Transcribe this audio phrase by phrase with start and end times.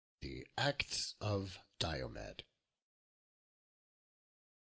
[0.21, 2.41] THE ACTS OF DIOMED.